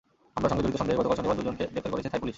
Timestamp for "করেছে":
1.93-2.09